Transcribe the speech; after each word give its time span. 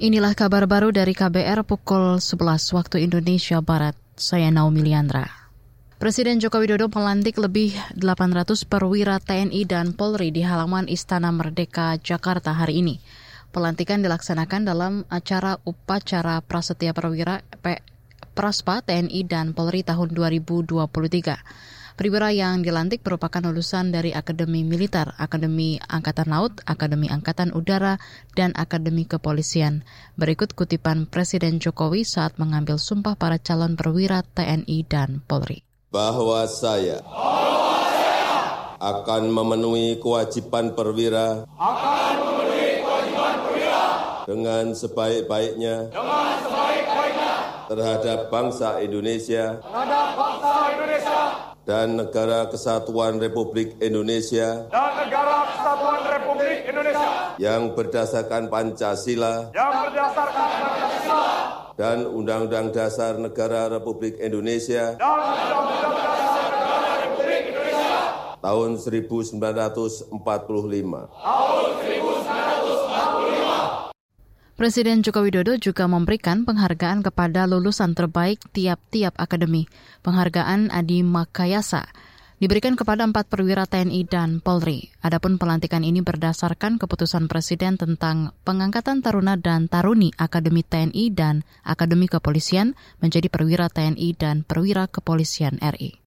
Inilah 0.00 0.32
kabar 0.32 0.64
baru 0.64 0.96
dari 0.96 1.12
KBR 1.12 1.60
pukul 1.68 2.24
11 2.24 2.72
waktu 2.72 3.04
Indonesia 3.04 3.60
Barat. 3.60 3.92
Saya 4.16 4.48
Naomi 4.48 4.80
Liandra. 4.80 5.28
Presiden 6.00 6.40
Joko 6.40 6.56
Widodo 6.56 6.88
melantik 6.88 7.36
lebih 7.36 7.76
800 8.00 8.64
perwira 8.64 9.20
TNI 9.20 9.60
dan 9.68 9.92
Polri 9.92 10.32
di 10.32 10.40
halaman 10.40 10.88
Istana 10.88 11.28
Merdeka 11.36 12.00
Jakarta 12.00 12.56
hari 12.56 12.80
ini. 12.80 12.96
Pelantikan 13.52 14.00
dilaksanakan 14.00 14.64
dalam 14.64 15.04
acara 15.12 15.60
upacara 15.68 16.40
prasetya 16.48 16.96
perwira 16.96 17.44
P 17.60 17.84
Praspa 18.32 18.80
TNI 18.80 19.20
dan 19.28 19.52
Polri 19.52 19.84
tahun 19.84 20.16
2023. 20.16 20.80
Perwira 22.00 22.32
yang 22.32 22.64
dilantik 22.64 23.04
merupakan 23.04 23.44
lulusan 23.44 23.92
dari 23.92 24.16
Akademi 24.16 24.64
Militer, 24.64 25.12
Akademi 25.20 25.76
Angkatan 25.84 26.32
Laut, 26.32 26.56
Akademi 26.64 27.12
Angkatan 27.12 27.52
Udara, 27.52 28.00
dan 28.32 28.56
Akademi 28.56 29.04
Kepolisian. 29.04 29.84
Berikut 30.16 30.56
kutipan 30.56 31.04
Presiden 31.04 31.60
Jokowi 31.60 32.08
saat 32.08 32.40
mengambil 32.40 32.80
sumpah 32.80 33.20
para 33.20 33.36
calon 33.36 33.76
perwira 33.76 34.24
TNI 34.32 34.80
dan 34.88 35.20
Polri. 35.28 35.60
Bahwa 35.92 36.48
saya, 36.48 37.04
akan 38.80 39.28
memenuhi 39.28 40.00
kewajiban 40.00 40.72
perwira, 40.72 41.44
akan 41.60 42.12
memenuhi 42.16 42.80
kewajiban 42.80 43.34
perwira 43.44 43.84
dengan 44.24 44.64
sebaik-baiknya, 44.72 45.92
dengan 45.92 46.32
sebaik-baiknya 46.48 47.32
terhadap 47.68 48.32
bangsa 48.32 48.80
Indonesia, 48.80 49.60
terhadap 49.60 49.68
bangsa 49.68 49.68
Indonesia 49.68 50.09
dan 51.68 51.92
negara 51.96 52.48
kesatuan 52.48 53.20
Republik 53.20 53.76
Indonesia 53.84 54.64
dan 54.72 54.90
negara 54.96 55.44
kesatuan 55.52 56.00
Republik 56.08 56.64
Indonesia 56.64 57.36
yang 57.36 57.76
berdasarkan 57.76 58.48
Pancasila 58.48 59.52
yang 59.52 59.72
berdasarkan 59.84 60.48
Pancasila 60.56 61.24
dan 61.76 62.04
Undang-Undang 62.08 62.72
Dasar 62.72 63.20
Negara 63.20 63.68
Republik 63.68 64.16
Indonesia 64.20 64.96
dan 64.96 65.20
Undang-Undang 65.20 65.96
Dasar 66.00 66.48
Negara 66.48 66.88
Republik 67.04 67.42
Indonesia 67.52 68.00
tahun 68.40 68.70
1945 68.80 69.36
tahun 71.20 71.70
1945 71.84 71.99
Presiden 74.60 75.00
Joko 75.00 75.24
Widodo 75.24 75.56
juga 75.56 75.88
memberikan 75.88 76.44
penghargaan 76.44 77.00
kepada 77.00 77.48
lulusan 77.48 77.96
terbaik 77.96 78.44
tiap-tiap 78.52 79.16
akademi. 79.16 79.64
Penghargaan 80.04 80.68
Adi 80.68 81.00
Makayasa 81.00 81.88
diberikan 82.36 82.76
kepada 82.76 83.08
empat 83.08 83.32
perwira 83.32 83.64
TNI 83.64 84.04
dan 84.04 84.44
Polri. 84.44 84.92
Adapun 85.00 85.40
pelantikan 85.40 85.80
ini 85.80 86.04
berdasarkan 86.04 86.76
keputusan 86.76 87.24
Presiden 87.24 87.80
tentang 87.80 88.36
pengangkatan 88.44 89.00
taruna 89.00 89.40
dan 89.40 89.64
taruni 89.64 90.12
Akademi 90.20 90.60
TNI 90.60 91.08
dan 91.08 91.40
Akademi 91.64 92.04
Kepolisian 92.04 92.76
menjadi 93.00 93.32
perwira 93.32 93.72
TNI 93.72 94.12
dan 94.12 94.44
perwira 94.44 94.92
Kepolisian 94.92 95.56
RI. 95.56 96.04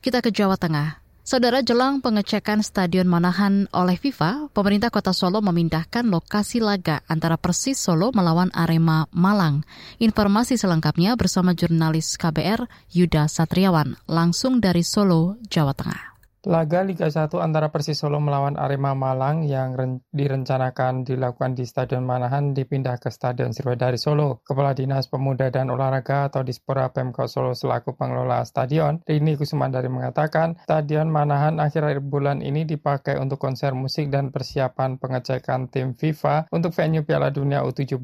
Kita 0.00 0.24
ke 0.24 0.32
Jawa 0.32 0.56
Tengah. 0.56 1.03
Saudara 1.24 1.64
jelang 1.64 2.04
pengecekan 2.04 2.60
Stadion 2.60 3.08
Manahan 3.08 3.64
oleh 3.72 3.96
FIFA, 3.96 4.52
pemerintah 4.52 4.92
kota 4.92 5.16
Solo 5.16 5.40
memindahkan 5.40 6.04
lokasi 6.04 6.60
laga 6.60 7.00
antara 7.08 7.40
Persis 7.40 7.80
Solo 7.80 8.12
melawan 8.12 8.52
Arema 8.52 9.08
Malang. 9.08 9.64
Informasi 9.96 10.60
selengkapnya 10.60 11.16
bersama 11.16 11.56
jurnalis 11.56 12.20
KBR 12.20 12.68
Yuda 12.92 13.24
Satriawan, 13.32 13.96
langsung 14.04 14.60
dari 14.60 14.84
Solo, 14.84 15.40
Jawa 15.48 15.72
Tengah. 15.72 16.13
Laga 16.44 16.84
Liga 16.84 17.08
1 17.08 17.40
antara 17.40 17.72
Persis 17.72 17.96
Solo 17.96 18.20
melawan 18.20 18.60
Arema 18.60 18.92
Malang 18.92 19.48
yang 19.48 19.72
direncanakan 20.12 21.00
dilakukan 21.00 21.56
di 21.56 21.64
Stadion 21.64 22.04
Manahan 22.04 22.52
dipindah 22.52 23.00
ke 23.00 23.08
Stadion 23.08 23.56
Sirwedari 23.56 23.96
Solo. 23.96 24.44
Kepala 24.44 24.76
Dinas 24.76 25.08
Pemuda 25.08 25.48
dan 25.48 25.72
Olahraga 25.72 26.28
atau 26.28 26.44
Dispora 26.44 26.92
Pemkot 26.92 27.32
Solo 27.32 27.56
selaku 27.56 27.96
pengelola 27.96 28.44
stadion, 28.44 29.00
Rini 29.08 29.40
Kusumandari 29.40 29.88
mengatakan, 29.88 30.60
Stadion 30.68 31.08
Manahan 31.08 31.56
akhir-akhir 31.64 32.04
bulan 32.04 32.44
ini 32.44 32.68
dipakai 32.68 33.16
untuk 33.16 33.40
konser 33.40 33.72
musik 33.72 34.12
dan 34.12 34.28
persiapan 34.28 35.00
pengecekan 35.00 35.72
tim 35.72 35.96
FIFA 35.96 36.52
untuk 36.52 36.76
venue 36.76 37.08
Piala 37.08 37.32
Dunia 37.32 37.64
U17. 37.64 37.96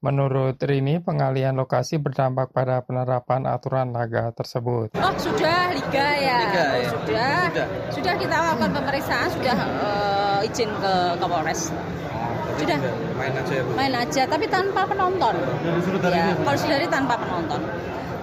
Menurut 0.00 0.56
Rini, 0.56 1.04
pengalihan 1.04 1.52
lokasi 1.52 2.00
berdampak 2.00 2.48
pada 2.48 2.80
penerapan 2.80 3.44
aturan 3.44 3.92
laga 3.92 4.32
tersebut. 4.32 4.96
Oh, 4.96 5.12
sudah 5.20 5.76
Liga 5.76 6.08
ya? 6.16 6.38
Liga, 6.48 6.64
ya. 6.64 6.88
Oh, 6.88 6.92
sudah. 6.96 7.40
sudah 7.52 7.73
sudah 7.92 8.14
kita 8.18 8.36
lakukan 8.36 8.70
pemeriksaan, 8.74 9.28
sudah 9.32 9.56
uh, 9.80 10.40
izin 10.46 10.70
ke 10.82 10.92
Kapolres. 11.18 11.70
Sudah. 12.54 12.78
Main 13.18 13.34
aja 13.34 13.52
ya, 13.54 13.62
Bu? 13.66 13.70
Main 13.74 13.94
aja, 13.94 14.22
tapi 14.30 14.44
tanpa 14.46 14.86
penonton. 14.86 15.34
Ya, 16.10 16.34
kalau 16.38 16.58
sudah 16.58 16.78
tanpa 16.86 17.14
penonton. 17.18 17.60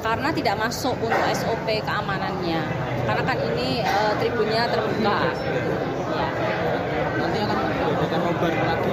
Karena 0.01 0.33
tidak 0.33 0.55
masuk 0.57 0.97
untuk 0.97 1.23
SOP 1.37 1.67
keamanannya. 1.85 2.61
Karena 3.05 3.21
kan 3.21 3.37
ini 3.53 3.85
uh, 3.85 4.13
tribunnya 4.17 4.65
terbuka. 4.65 5.17
Ya. 6.15 6.27
Nanti 7.21 7.37
akan 7.43 7.57
akan 8.01 8.19
nobar 8.25 8.51
lagi 8.51 8.91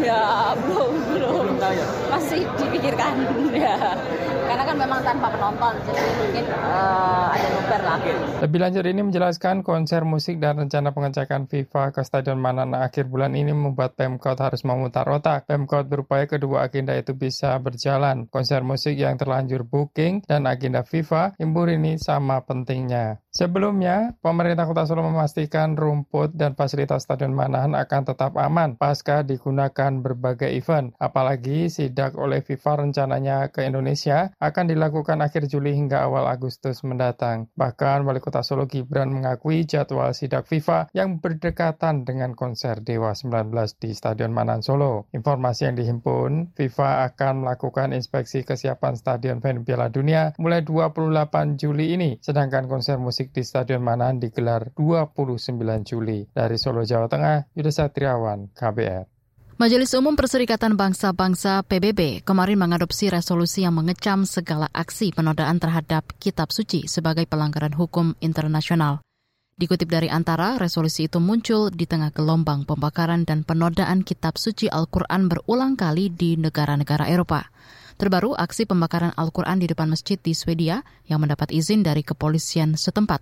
Ya, 0.00 0.56
belum, 0.56 0.92
belum. 1.12 1.44
ya? 1.60 1.86
Masih 2.08 2.48
dipikirkan, 2.56 3.14
ya. 3.52 3.76
Karena 4.50 4.66
kan 4.66 4.76
memang 4.82 5.00
tanpa 5.06 5.30
penonton, 5.30 5.78
jadi 5.86 6.10
mungkin 6.18 6.44
uh, 6.50 7.30
ada 7.30 7.48
nobar 7.54 7.82
lagi. 7.86 8.10
Lebih 8.42 8.58
lanjut 8.58 8.82
ini 8.82 9.00
menjelaskan 9.06 9.62
konser 9.62 10.02
musik 10.02 10.42
dan 10.42 10.58
rencana 10.58 10.90
pengecekan 10.90 11.46
FIFA 11.46 11.94
ke 11.94 12.02
Stadion 12.02 12.42
Manana 12.42 12.82
akhir 12.82 13.06
bulan 13.06 13.38
ini 13.38 13.54
membuat 13.54 13.94
Pemkot 13.94 14.42
harus 14.42 14.66
memutar 14.66 15.06
otak. 15.06 15.46
Pemkot 15.46 15.86
berupaya 15.86 16.26
kedua 16.26 16.66
agenda 16.66 16.98
itu 16.98 17.14
bisa 17.14 17.54
berjalan. 17.62 18.26
Konser 18.26 18.66
musik 18.66 18.98
yang 18.98 19.14
terlanjur 19.14 19.62
booking 19.62 20.26
dan 20.26 20.50
agenda 20.50 20.82
FIFA, 20.82 21.38
Ibu 21.38 21.70
ini 21.70 21.94
sama 22.02 22.42
pentingnya. 22.42 23.22
Sebelumnya, 23.30 24.18
pemerintah 24.18 24.66
Kota 24.66 24.82
Solo 24.82 25.06
memastikan 25.06 25.78
rumput 25.78 26.34
dan 26.34 26.58
fasilitas 26.58 27.06
Stadion 27.06 27.30
Manahan 27.30 27.78
akan 27.78 28.02
tetap 28.02 28.34
aman 28.34 28.74
pasca 28.74 29.22
digunakan 29.22 30.02
berbagai 30.02 30.50
event. 30.50 30.90
Apalagi 30.98 31.70
sidak 31.70 32.18
oleh 32.18 32.42
FIFA 32.42 32.90
rencananya 32.90 33.54
ke 33.54 33.62
Indonesia 33.62 34.34
akan 34.40 34.72
dilakukan 34.72 35.20
akhir 35.20 35.46
Juli 35.52 35.76
hingga 35.76 36.08
awal 36.08 36.24
Agustus 36.26 36.80
mendatang. 36.80 37.52
Bahkan 37.54 38.08
Wali 38.08 38.24
Kota 38.24 38.40
Solo 38.40 38.64
Gibran 38.64 39.12
mengakui 39.12 39.68
jadwal 39.68 40.16
sidak 40.16 40.48
FIFA 40.48 40.88
yang 40.96 41.20
berdekatan 41.20 42.08
dengan 42.08 42.32
konser 42.32 42.80
Dewa 42.80 43.12
19 43.12 43.52
di 43.76 43.92
Stadion 43.92 44.32
Manahan 44.32 44.64
Solo. 44.64 45.12
Informasi 45.12 45.68
yang 45.68 45.76
dihimpun, 45.76 46.56
FIFA 46.56 47.12
akan 47.12 47.44
melakukan 47.44 47.92
inspeksi 47.92 48.42
kesiapan 48.42 48.96
Stadion 48.96 49.44
venue 49.44 49.62
Piala 49.62 49.92
Dunia 49.92 50.32
mulai 50.40 50.64
28 50.64 51.60
Juli 51.60 51.92
ini, 51.92 52.16
sedangkan 52.24 52.64
konser 52.64 52.96
musik 52.96 53.36
di 53.36 53.44
Stadion 53.44 53.84
Manahan 53.84 54.16
digelar 54.16 54.72
29 54.72 55.52
Juli. 55.84 56.24
Dari 56.32 56.56
Solo, 56.56 56.80
Jawa 56.88 57.12
Tengah, 57.12 57.52
Yudha 57.52 57.72
Satriawan, 57.72 58.48
KBR. 58.56 59.19
Majelis 59.60 59.92
Umum 59.92 60.16
Perserikatan 60.16 60.72
Bangsa-Bangsa 60.72 61.60
PBB 61.68 62.24
kemarin 62.24 62.56
mengadopsi 62.56 63.12
resolusi 63.12 63.60
yang 63.60 63.76
mengecam 63.76 64.24
segala 64.24 64.72
aksi 64.72 65.12
penodaan 65.12 65.60
terhadap 65.60 66.16
kitab 66.16 66.48
suci 66.48 66.88
sebagai 66.88 67.28
pelanggaran 67.28 67.76
hukum 67.76 68.16
internasional. 68.24 69.04
Dikutip 69.60 69.92
dari 69.92 70.08
Antara, 70.08 70.56
resolusi 70.56 71.12
itu 71.12 71.20
muncul 71.20 71.68
di 71.68 71.84
tengah 71.84 72.08
gelombang 72.08 72.64
pembakaran 72.64 73.28
dan 73.28 73.44
penodaan 73.44 74.00
kitab 74.00 74.40
suci 74.40 74.64
Al-Quran 74.72 75.28
berulang 75.28 75.76
kali 75.76 76.08
di 76.08 76.40
negara-negara 76.40 77.04
Eropa. 77.12 77.52
Terbaru, 78.00 78.32
aksi 78.32 78.64
pembakaran 78.64 79.12
Al-Quran 79.12 79.60
di 79.60 79.68
depan 79.68 79.92
masjid 79.92 80.16
di 80.16 80.32
Swedia 80.32 80.80
yang 81.04 81.20
mendapat 81.20 81.52
izin 81.52 81.84
dari 81.84 82.00
kepolisian 82.00 82.80
setempat. 82.80 83.20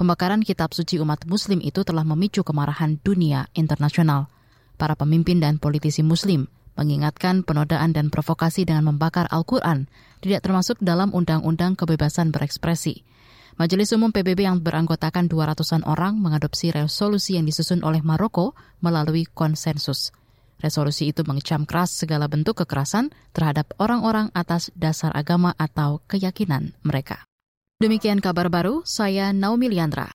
Pembakaran 0.00 0.40
kitab 0.48 0.72
suci 0.72 0.96
umat 0.96 1.28
muslim 1.28 1.60
itu 1.60 1.84
telah 1.84 2.08
memicu 2.08 2.40
kemarahan 2.40 2.96
dunia 3.04 3.52
internasional. 3.52 4.32
Para 4.74 4.98
pemimpin 4.98 5.38
dan 5.38 5.62
politisi 5.62 6.02
muslim 6.02 6.50
mengingatkan 6.74 7.46
penodaan 7.46 7.94
dan 7.94 8.10
provokasi 8.10 8.66
dengan 8.66 8.90
membakar 8.90 9.30
Al-Quran 9.30 9.86
tidak 10.18 10.42
termasuk 10.42 10.76
dalam 10.82 11.14
Undang-Undang 11.14 11.78
Kebebasan 11.78 12.34
Berekspresi. 12.34 13.06
Majelis 13.54 13.94
Umum 13.94 14.10
PBB 14.10 14.50
yang 14.50 14.58
beranggotakan 14.58 15.30
200-an 15.30 15.86
orang 15.86 16.18
mengadopsi 16.18 16.74
resolusi 16.74 17.38
yang 17.38 17.46
disusun 17.46 17.86
oleh 17.86 18.02
Maroko 18.02 18.58
melalui 18.82 19.30
konsensus. 19.30 20.10
Resolusi 20.58 21.14
itu 21.14 21.22
mengecam 21.22 21.62
keras 21.62 21.94
segala 21.94 22.26
bentuk 22.26 22.66
kekerasan 22.66 23.14
terhadap 23.30 23.70
orang-orang 23.78 24.34
atas 24.34 24.74
dasar 24.74 25.14
agama 25.14 25.54
atau 25.54 26.02
keyakinan 26.10 26.74
mereka. 26.82 27.22
Demikian 27.78 28.18
kabar 28.18 28.50
baru, 28.50 28.82
saya 28.82 29.30
Naomi 29.30 29.70
Liandra. 29.70 30.10